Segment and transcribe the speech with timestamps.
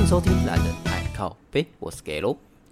[0.00, 2.22] 迎收听《男人爱靠背》，我是 Gay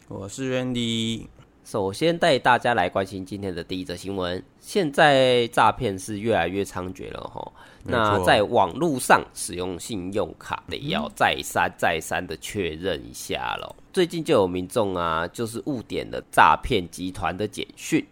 [0.08, 1.26] 我是 Randy。
[1.62, 4.42] 首先带大家来关心今天的第一则新闻。
[4.58, 7.52] 现在诈骗是越来越猖獗了哈。
[7.84, 13.76] 那在网络上使用信用卡得要再三再三的确认一下喽。
[13.92, 18.02] 最近就有民众啊，就是误点了诈骗集团的简讯。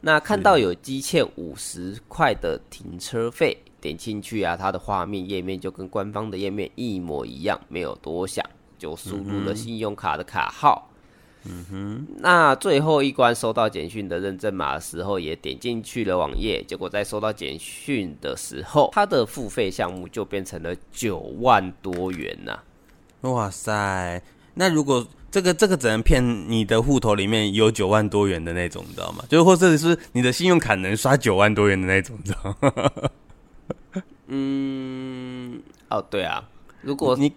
[0.00, 3.58] 那看到有积欠五十块的停车费。
[3.80, 8.44] 点进去啊，它的画面页面就跟官方的页面一模一样，没有多想
[8.80, 10.88] 就输入了信用卡的卡号。
[11.44, 23.30] 嗯哼，那最后一关收到简讯的认证码的时候，也点进去了网页，结果在收到简讯的时候，它的付费项目就变成了九万多元呐、啊！
[23.30, 24.22] 哇塞，
[24.52, 29.24] 那如果这个这个只能骗你的户头里面有九万多元的那种，你知道吗？
[29.26, 32.92] 就或者是你的信用卡能刷九万多元的那种，你知道吗？
[34.26, 36.46] 嗯，哦，对啊，
[36.82, 37.32] 如果你，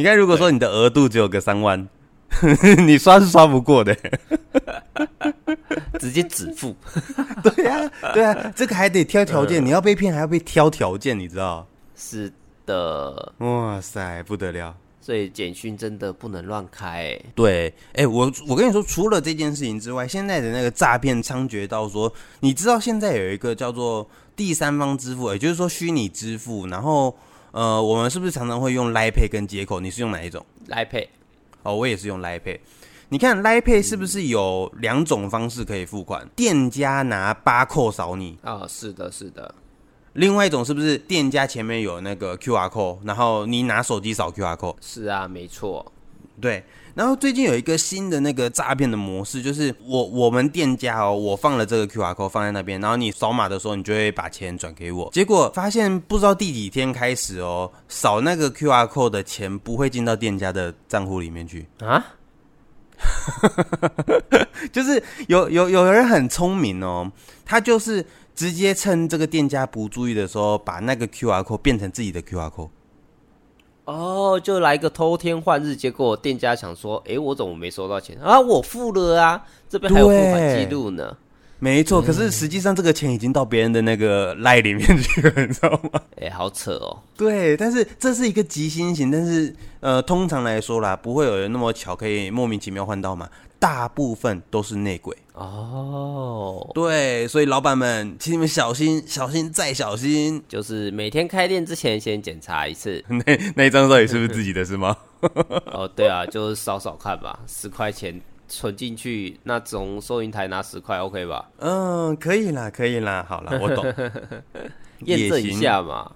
[0.00, 1.86] 你看，如果说你的额度只有个三万，
[2.86, 3.94] 你刷是刷不过的，
[6.00, 6.74] 直接止付。
[7.44, 11.66] 对呀、啊，对啊，这个还得挑条件，你要被骗还要被挑条件，你知道？
[11.94, 12.32] 是
[12.64, 14.74] 的，哇塞，不得了。
[15.02, 17.24] 所以简讯真的不能乱开、欸。
[17.34, 26.66] 对，哎、欸，我我跟你说，除了这件事情之外，现在的那个诈骗猖獗到说，你知道现在有一个叫做第三方支付，也就是说虚拟支付。
[26.68, 27.14] 然后，
[27.52, 29.80] 呃，我们是不是常常会用 Line Pay 跟接口？
[29.80, 31.08] 你是用哪一种？Line Pay。
[31.62, 32.58] 哦，我也是用 Line Pay。
[33.08, 36.24] 你看 Line Pay 是不是有两种方式可以付款？
[36.24, 38.38] 嗯、店家拿八扣扫你。
[38.42, 39.54] 啊、哦，是的，是的。
[40.12, 44.76] 另外一种是不是店家前面有那个 QR code，然后你拿手机扫 QR code？
[44.80, 45.92] 是啊，没错。
[46.40, 55.10] 对，然后最近有一个新的那个诈骗的模式，就是我我们店家哦，我放了这个 QR code 放在那边，然后你扫码的时候，你就会把钱转给我。
[55.12, 62.04] 结果发现不知道第几天开始哦，扫那个 QR code 的钱不会进到店家的账户里面去啊。
[64.72, 67.12] 就是有有有人很聪明哦，
[67.44, 68.04] 他就是。
[68.32, 72.70] 直接趁这个店家不注意的时候，把那个 QR code 变成自己的 QR code。
[73.90, 78.38] 哦，就来个偷天换日，结果店家想说：“哎，我怎么没收到钱啊？
[78.40, 81.16] 我付了啊，这边还有付款记录呢。”
[81.60, 86.00] 没错，可是实际上这个钱已经到别人的那个 LINE 里面去了， 你知道吗？
[86.20, 86.98] 哎，好扯哦。
[87.16, 93.28] 对，但是这是一个极新型，但是呃，通常来说啦，不会有人那么巧可以莫名其妙换到嘛。
[93.58, 103.04] 大部分都是内鬼哦，对，所以老板们，请你们小心，小心再小心，就是每天开店之前先检查一次。
[103.06, 103.22] 那
[103.54, 104.96] 那一张到底是不是自己的，是吗？
[105.66, 108.18] 哦，对啊，就是扫扫看吧，十块钱
[108.50, 111.48] 存进去，那从收银台拿十块，OK 吧？
[111.58, 113.84] 嗯，可以啦，可以啦，好啦，我懂，
[115.06, 116.12] 验证一下嘛。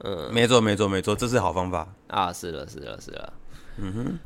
[0.00, 2.32] 嗯，没错，没错，没错，这是好方法啊！
[2.32, 3.32] 是了，是了，是了，
[3.78, 4.18] 嗯哼。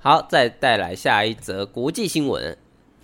[0.00, 2.56] 好，再带来下一则国际新闻。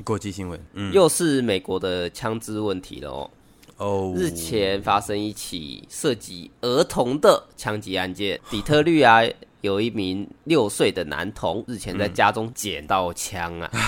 [0.04, 3.31] 国际新闻，嗯，又是美国的枪支问题了哦。
[3.76, 9.21] 哦，日前发生一起涉及儿童的枪击案件，底特律啊，
[9.64, 13.70] 有一名六岁的男童日前在家中捡到枪啊。
[13.72, 13.80] 嗯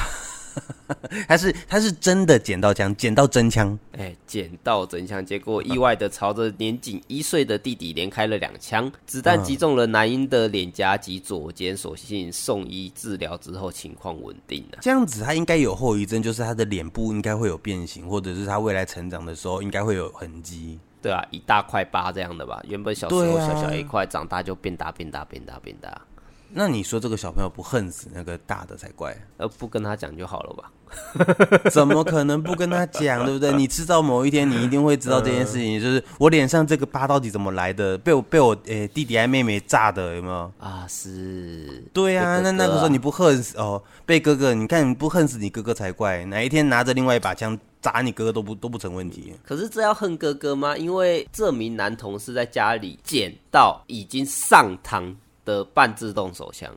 [1.29, 14.79] 他是他是真的捡到枪，捡到真枪，哎，捡到真枪，结果意外的朝着年仅一岁的弟弟连开了两枪，子弹击中了男婴的脸颊及左肩，所幸送医治疗之后情况稳定了。
[14.81, 20.79] 这样子他应该有后遗症，就是他的脸部应该会有变形，或者是他未来成长的时候应该会有痕迹。
[21.03, 26.01] 对啊，一大块疤这样的吧，原本小时候小小一块，长大就变大变大变大变大。
[26.49, 30.71] 那你说这个小朋友不恨死那个大的才怪，呃不跟他讲就好了吧？
[31.71, 33.53] 怎么可能不跟他讲，对不对？
[33.55, 40.53] 你迟早某一天你一定会知道这件事情，就是我脸上这个疤到底怎么来的，被我被我诶、欸、弟弟还妹妹炸的，有没有？
[40.61, 49.33] 啊，是，对啊，那那个时候你不恨死哦，被哥哥，你看你不恨死你哥哥才怪，哪一天拿着另外一把枪砸你哥哥都不都不成问题。
[49.45, 50.77] 可是这要恨哥哥吗？
[50.77, 56.75] 因为这名男同事在家里捡到已经上膛的半自动手枪，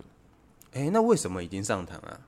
[0.74, 2.20] 哎、欸，那为什么已经上膛啊？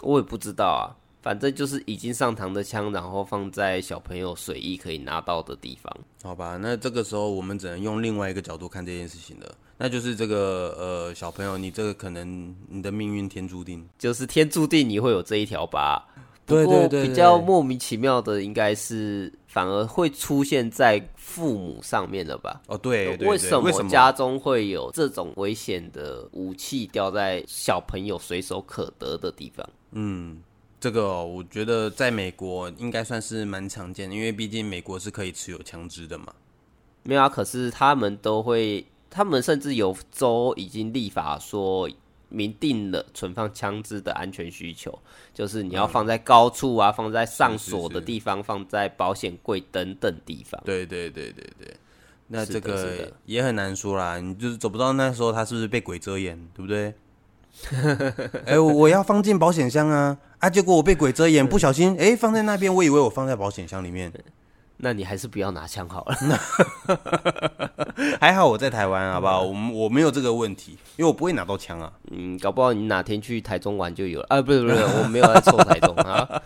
[0.00, 5.94] 我也不知道啊，反正就是已经上膛的枪，然后放在小朋友随意可以拿到的地方。
[6.22, 16.02] 好吧，那这个时候我们只能用另外一个角度看这件事情了，那就是这个呃小朋友，你这个可能你的命运天注定，就是天注定你会有这一条疤。
[16.46, 22.60] 对对对，比较莫名其妙的应该是反而会出现在父母上面了吧？
[22.66, 29.66] 哦，对，为什么家中会有这种危险的武器掉在小朋友随手可得的地方？
[29.92, 30.42] 嗯，
[30.78, 36.26] 这个哦，我觉得在美国应该算是蛮常见的，因为毕竟美国是可以持有枪支的嘛。
[37.04, 41.88] 没有啊，可是他们都会，他们甚至有州已经立法说。
[42.34, 44.98] 明定了存放枪支的安全需求，
[45.32, 50.60] 就是你要放在高处啊，嗯、放在上锁的地方，是是是放在保险柜等等地方。
[50.64, 51.76] 对对对对对，
[52.26, 56.92] 那这个也很难说啦，你就是走不到那时候，他是不是被鬼遮眼，对不对？
[58.46, 60.50] 哎、欸，我要放进保险箱啊啊！
[60.50, 64.12] 结果我被鬼遮眼，不小心哎、欸、放在那边，我以为我放在保险箱里面。
[64.78, 66.16] 那你还是不要拿枪好了。
[68.20, 69.42] 还好我在台湾，好不好？
[69.42, 71.92] 我我没有这个问题，因为我不会拿到枪啊。
[72.10, 74.42] 嗯，搞不好你哪天去台中玩就有了啊！
[74.42, 76.42] 不是不是， 我没有在抽台中啊。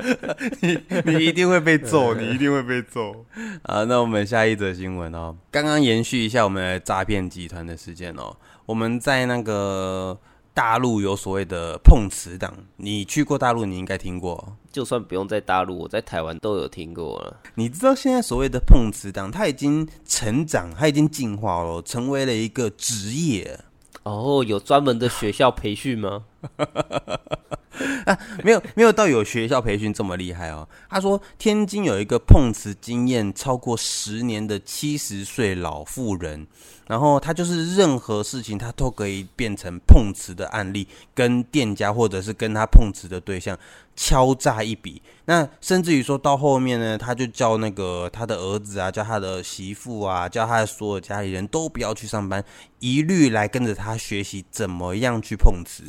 [0.60, 3.24] 你你一定会被揍，你一定会被揍。
[3.62, 5.36] 啊，那我们下一则新闻哦。
[5.50, 8.34] 刚刚延续一下我们的诈骗集团的事件哦。
[8.66, 10.18] 我们在那个
[10.60, 14.58] 大陆有所谓的碰瓷党，你去过大陆，你应该听过。
[14.70, 17.40] 就算不用在大陆，我在台湾都有听过了。
[17.54, 23.58] 你知道现在所谓的碰瓷党，它已经成长，它已经进化了，成为了一个职业。
[24.02, 26.24] 哦，有专门的学校培训吗？
[28.04, 30.68] 啊，没有，没有到有学校培训这么厉害哦。
[30.88, 36.46] 他说，天津有一个碰瓷经验超过十年的七十岁老妇人，
[36.86, 43.58] 然后他就是任何事情他都可以变成碰瓷的案例，跟店家或者是跟他碰瓷的对象
[43.96, 45.00] 敲诈一笔。
[45.24, 52.44] 那甚至于说到后面呢，他就叫那个他的儿子啊，叫他的媳妇啊，叫他的所有家里人都不要去上班，
[52.78, 55.84] 一律来跟着他学习怎么样去碰瓷。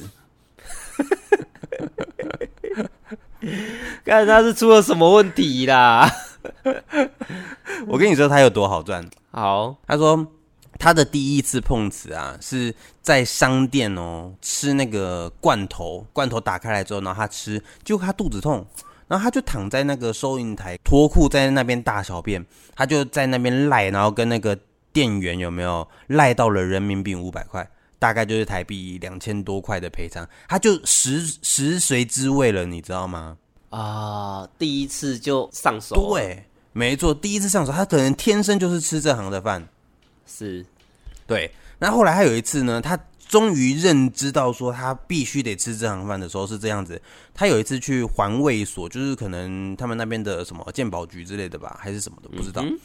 [4.05, 6.09] 看他是出了什么问题啦！
[7.87, 9.05] 我跟你说他有多好赚。
[9.31, 10.27] 好，他说
[10.77, 18.65] 他的第一次碰瓷啊，是在商店哦，吃那个罐头，罐头打开来之后，然后他吃，结果他肚子痛，
[19.07, 22.45] 然后他就躺在那个收银台脱裤在那边大小便，
[22.75, 24.57] 他就在那边赖，然后跟那个
[24.93, 27.67] 店员有没有赖到了人民币五百块。
[28.01, 33.37] 大概就是台币两千多块的赔偿，他就食食髓知味了，你知道吗？
[33.69, 36.43] 啊，第一次就上手，对，
[36.73, 39.69] 没错，第一次上手，他可能天生就是吃这行的饭，
[40.25, 40.65] 是，
[41.27, 41.51] 对。
[41.77, 42.97] 那后来还有一次呢，他
[43.31, 47.01] 终于认知到说他必须得吃这行饭的时候是这样子，
[47.33, 52.61] 他有一次去环卫所，就是可能他们那边的什么鉴宝局之类的吧，还是什么的，不知道。
[52.61, 52.77] 嗯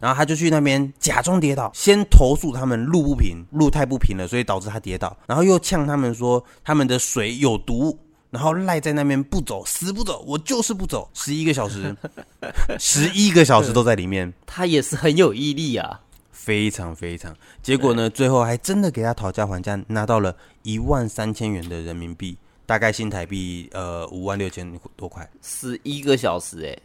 [0.00, 5.16] 然后他就去那边假装跌倒，先投诉他们路不平，路太不平了，所以导致他跌倒。
[5.26, 7.96] 然后又呛他们说他们的水有毒，
[8.30, 11.96] 然后赖在那边不走，死不走，我就是不走，十一个小时，
[12.78, 14.30] 十一个小时都在里面。
[14.44, 16.00] 他也是很有毅力啊，
[16.36, 17.34] 非常非常。
[17.62, 22.36] 结果呢，最后还真的给他讨价还价，拿到了一万三千元的人民币，
[22.66, 26.78] 大概新台币呃五万六千多块，十一个小时哎。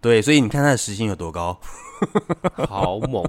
[0.00, 1.58] 对，所以你看他的时薪有多高，
[2.68, 3.24] 好猛！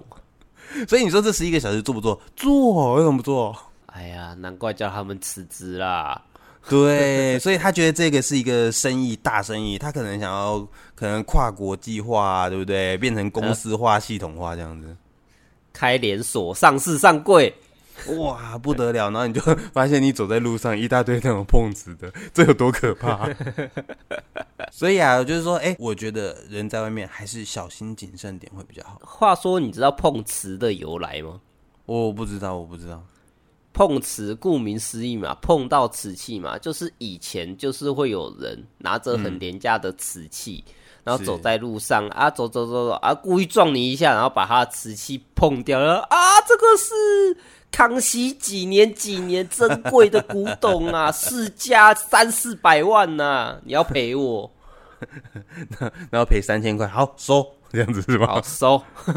[0.88, 2.19] 所以你说这十一个小时做不做？
[2.36, 3.56] 做，为什么不做？
[3.88, 6.22] 哎呀，难怪叫他们辞职啦。
[6.68, 10.60] 对，所以他觉得这个是一个生意，大生意，他可能想要
[10.95, 12.98] 可能跨国际化，对不对？
[12.98, 14.98] 变成公司化、系统化这样子，
[15.75, 17.54] 开连锁、上市、上柜。
[18.18, 19.10] 哇，不得了！
[19.10, 19.42] 然后你就
[19.74, 23.30] 发现你走在路上一大堆那种碰瓷的，这有多可怕？
[24.72, 29.00] 所以啊，就是说，哎、欸，我觉得人在外面还是小心谨慎点会比较好。
[29.01, 31.39] 话说，你知道碰瓷的由来吗？
[31.86, 33.01] 我不知道，我不知道。
[33.72, 40.74] 碰瓷顾名思义嘛，碰到瓷器嘛，就是以前就是会有人拿着很廉价的瓷器，嗯、
[41.05, 47.38] 然后走在路上啊，走走走走啊，故意撞你一下，然后把他的瓷器碰掉了啊，这个是。
[47.71, 54.50] 康熙几年几年珍贵的古董啊， 市价三四百万呐、啊，你要赔我，
[56.09, 58.27] 然后赔三千块，好收，这样子是吧？
[58.27, 58.81] 好收，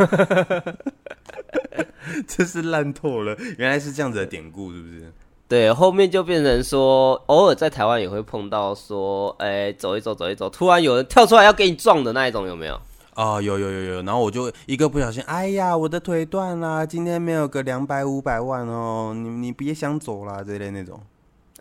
[2.27, 5.13] 真是烂透了，原来是这样子的典故，是不是？
[5.49, 12.79] 对，后面就变成说，偶尔在台湾也会碰到说，哎、欸，走一走，走一走，突然有人跳出来要给你撞的那一种，有没有？
[13.15, 21.01] 哦，有有有有，然后我就一个不小心，哎呀，我的腿断了，今天没有个两百五百万哦，你你别想走啦，这类那种。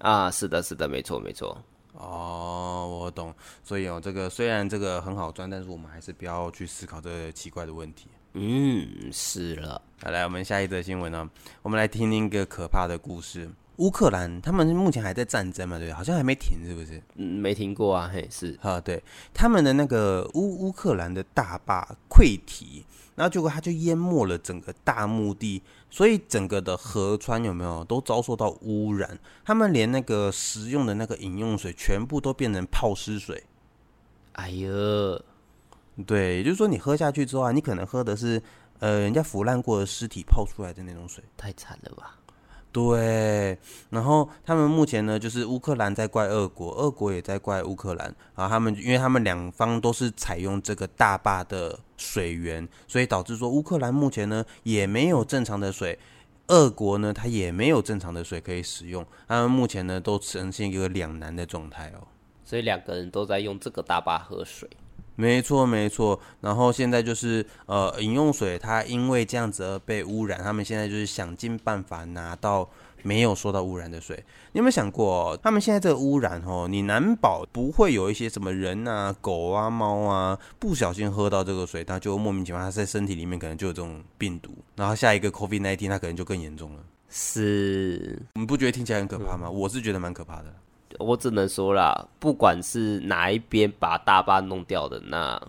[0.02, 1.58] 啊，是的，是的，没错，没错。
[1.94, 3.34] 哦，我懂。
[3.64, 8.08] 所以哦，这个虽然这个很好赚，但是我们还是不要去思考这个奇怪的问题。
[8.34, 9.82] 嗯，是了。
[10.04, 11.28] 好，来，我们下一则新闻呢，
[11.64, 13.50] 我们来听听一个可怕的故事。
[13.78, 15.78] 乌克兰他们目前还在战争嘛？
[15.78, 17.02] 对，好像还没停，是不是？
[17.16, 19.04] 嗯，没停过啊，嘿，是啊，对，
[19.34, 22.84] 他们的那个乌乌克兰的大坝溃堤，
[23.16, 29.18] 然后结果它就淹没了整个大墓地，所以整个的河川有没有都遭受到污染？
[29.46, 33.44] 他们连那个食用的那个饮用水全部都变成泡湿水。
[34.34, 35.22] 哎呦，
[36.06, 38.42] 对，也就是说你喝下去之后啊，你可能喝的是
[38.80, 42.18] 呃人家腐烂过的尸体泡出来的那种水，太惨了吧？
[42.78, 43.58] 对，
[43.90, 48.06] 然后他们目前呢，就是乌克兰在怪俄国，俄国也在怪乌克兰，
[48.36, 55.98] 然后他们因为他们两方都是采用这个大坝的水源，所以导致说乌克兰目前呢也没有正常的水，
[56.50, 62.06] 俄国呢它也没有正常的水可以使用，他们目前呢都呈现一个两难的状态哦。
[62.46, 64.70] 所以两个人都在用这个大坝喝水。
[65.18, 66.18] 没错，没错。
[66.40, 72.70] 然后现在就是呃，饮用水它因为这样子而被污染，他们现在就是想尽办法拿到
[73.02, 74.16] 没有受到污染的水。
[74.52, 86.84] 你有没有想过哦，他们现在这个污染哦，你难保不会有一些什么人啊、狗啊、猫啊不小心喝到这个水，它就莫名其妙，它在身体里面可能就有这种病毒，然后下一个 COVID-19 它可能就更严重了。
[87.10, 89.50] 是，你不觉得听起来很可怕吗？
[89.50, 90.54] 我是觉得蛮可怕的。
[91.00, 95.42] 我只能说啦，不管是哪一边把大坝弄掉的，那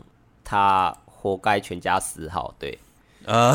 [0.45, 2.55] 他活该全家死好。
[2.59, 2.78] 对，
[3.25, 3.55] 呃，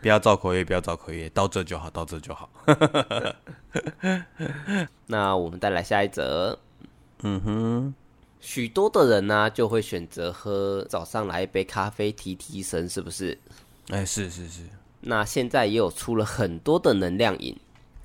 [0.00, 2.48] 不要造口业，不要造口业，到这就好，到这就好。
[5.06, 6.58] 那我们再来下一则。
[7.22, 7.94] 嗯哼，
[8.40, 13.38] 许多的人呢、啊、就会选择喝早上来一杯咖啡提提神，是不是？
[13.90, 14.62] 哎，是是是。
[15.00, 17.56] 那现在也有出了很多的能量饮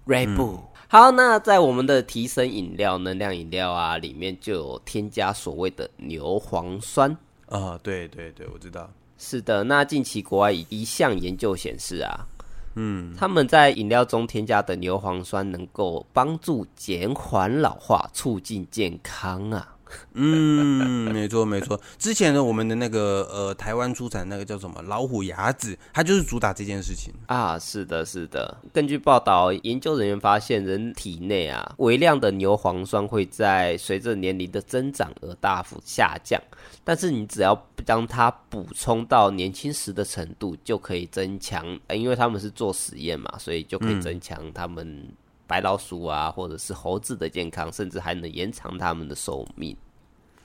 [0.07, 0.57] ，Red Bull。
[0.57, 7.09] 嗯好，那在我们的提升饮料、能量饮料啊，里面就有添加所谓的牛磺酸
[7.47, 7.79] 啊、哦。
[7.81, 8.87] 对对对，我知道。
[9.17, 12.27] 是的，那近期国外一项研究显示啊，
[12.75, 19.72] 嗯，他们在饮料中添加的牛磺酸能够帮助减缓老化，促进健康啊。
[20.15, 21.79] 嗯，没错没错。
[21.97, 27.57] 之前呢，我们的那个呃，台湾出产那个叫什么老虎牙子，它就是主打这件事情啊。
[27.57, 28.57] 是的，是的。
[28.71, 36.39] 根据报道，研究人员发现，人体内啊，微量的牛磺酸会在随着年龄的增长而大幅下降，
[36.83, 41.63] 但是你只要将它补充到年轻时的程度，就可以增强。
[41.91, 45.07] 因为他们是做实验嘛，所以就可以增强他们。
[45.45, 49.75] 白老鼠啊，或者是猴子的健康，甚至还能延长他们的寿命。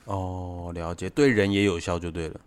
[0.08, 2.40] 哦，了解，对人也有效就对了。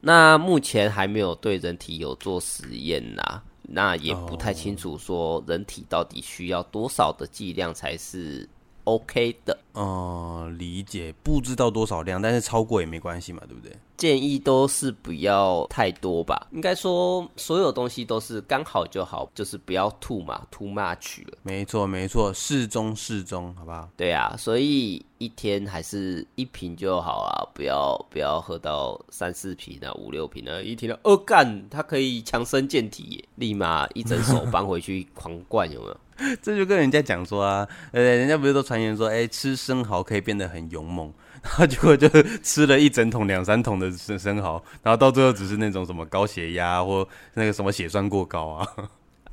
[0.00, 8.48] 那目前还没有对人体有做实验呐，那也不太清楚说人体到底需要多少的剂量才是
[8.84, 9.58] OK 的。
[9.72, 13.76] 哦，理解，不知道多少量，但是超过也没关系嘛，对不对？
[13.98, 21.36] 建议都是不要太多吧，应该说所有东西都是刚好就好，就是不要 too 嘛，too much 了。
[21.42, 23.88] 没错没错，适中适中，好不好？
[23.96, 35.96] 对啊，所以一天还是一瓶就好啊，不要不要喝到三四瓶啊，五六瓶啊，一听到哦干，它可以强身健体耶，立马一整手搬回去狂灌，有没有？
[36.40, 41.12] 这就跟人家讲说啊，呃，人家不是都传言说，哎，吃生蚝可以变得很勇猛。
[41.42, 42.08] 然后结果就
[42.42, 48.68] 吃了一整桶两三桶的生生蚝，然后到最后只是那种什么高血压或那个什么血栓过高啊，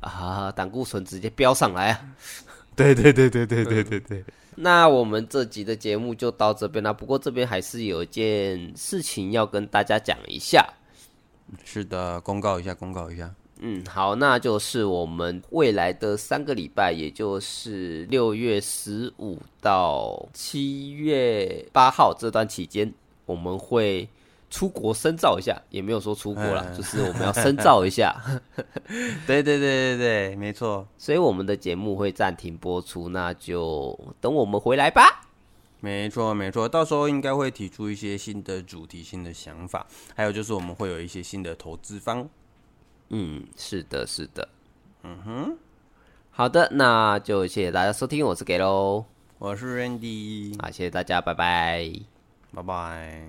[0.00, 2.00] 啊，胆固醇直接飙上来啊！
[2.76, 4.24] 对对对对对对对对。
[4.54, 6.92] 那我们这集的节目就到这边了。
[6.92, 10.66] 不过这边还是有一件事情要跟大家讲一下。
[11.64, 13.30] 是的，公告一下，公告一下。
[13.60, 22.92] 嗯，好，那就是我们未来的三个礼拜，也就是六月十五到七月八号这段期间，
[23.24, 24.06] 我们会
[24.50, 28.14] 出国深造一下，也没有说出国了，嗯、 就是我们要深造一下。
[29.26, 30.86] 对对对对对，没错。
[30.98, 35.26] 所以我们的节目会暂停播出，那就等我们回来吧。
[35.80, 42.28] 没错没错，到时候应该会提出一些新的主题、新的想法，还有就是我们会有一些新的投资方。
[43.10, 44.48] 嗯，是的，是的，
[45.02, 45.56] 嗯哼，
[46.30, 49.04] 好的，那就谢谢大家收听，我是给喽，
[49.38, 51.92] 我是 Randy，好，谢谢大家，拜拜，
[52.52, 53.26] 拜拜。